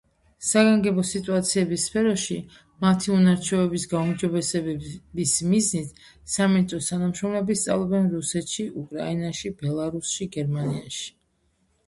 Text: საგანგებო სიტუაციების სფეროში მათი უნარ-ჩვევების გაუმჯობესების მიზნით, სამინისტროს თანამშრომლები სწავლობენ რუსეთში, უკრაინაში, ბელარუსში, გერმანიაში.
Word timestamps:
საგანგებო 0.45 1.01
სიტუაციების 1.07 1.83
სფეროში 1.89 2.37
მათი 2.85 3.11
უნარ-ჩვევების 3.17 3.83
გაუმჯობესების 3.91 5.33
მიზნით, 5.51 5.91
სამინისტროს 6.37 6.87
თანამშრომლები 6.93 7.57
სწავლობენ 7.65 8.07
რუსეთში, 8.15 8.65
უკრაინაში, 8.85 9.53
ბელარუსში, 9.61 10.27
გერმანიაში. 10.39 11.07